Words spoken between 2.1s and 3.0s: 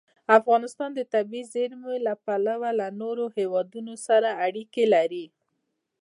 پلوه له